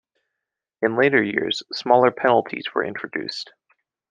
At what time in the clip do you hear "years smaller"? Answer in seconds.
1.21-2.09